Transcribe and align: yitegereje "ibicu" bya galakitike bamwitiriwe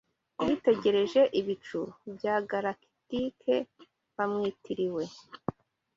yitegereje 0.45 1.21
"ibicu" 1.39 1.79
bya 2.15 2.35
galakitike 2.49 3.55
bamwitiriwe 4.15 5.03